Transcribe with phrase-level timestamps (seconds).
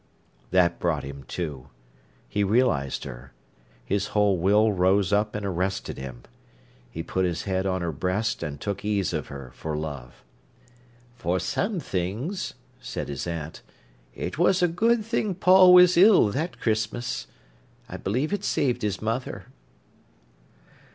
[0.49, 1.69] That brought him to.
[2.27, 3.33] He realised her.
[3.85, 6.23] His whole will rose up and arrested him.
[6.89, 10.23] He put his head on her breast, and took ease of her for love.
[11.13, 13.61] "For some things," said his aunt,
[14.15, 17.27] "it was a good thing Paul was ill that Christmas.
[17.87, 19.49] I believe it saved his mother."